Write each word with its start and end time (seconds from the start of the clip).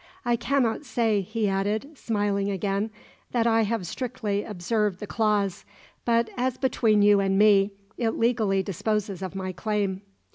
I 0.25 0.35
cannot 0.35 0.83
say," 0.83 1.21
he 1.21 1.47
added, 1.47 1.95
smiling 1.95 2.49
again, 2.49 2.89
"that 3.33 3.45
I 3.45 3.61
have 3.61 3.85
strictly 3.85 4.43
observed 4.43 4.99
the 4.99 5.05
clause; 5.05 5.63
but, 6.05 6.31
as 6.35 6.57
between 6.57 7.03
you 7.03 7.19
and 7.19 7.37
me, 7.37 7.73
it 7.99 8.17
legally 8.17 8.63
disposes 8.63 9.21
of 9.21 9.35
my 9.35 9.51
claim." 9.51 10.01